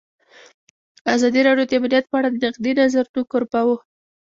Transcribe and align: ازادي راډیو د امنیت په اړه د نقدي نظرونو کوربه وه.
ازادي 1.15 1.41
راډیو 1.47 1.67
د 1.69 1.71
امنیت 1.79 2.05
په 2.09 2.15
اړه 2.19 2.29
د 2.31 2.35
نقدي 2.45 2.71
نظرونو 2.79 3.21
کوربه 3.31 3.61
وه. 3.67 3.77